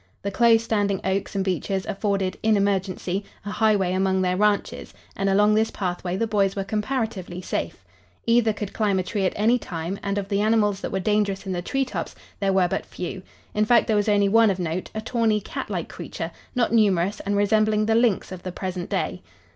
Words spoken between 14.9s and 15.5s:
a tawny,